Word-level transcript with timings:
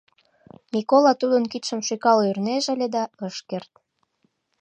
—Микола 0.73 1.13
тудын 1.21 1.43
кидшым 1.51 1.79
шӱкал 1.87 2.17
ойырынеже 2.23 2.69
ыле 2.75 2.87
да, 2.95 3.03
ыш 3.27 3.37
керт. 3.49 3.71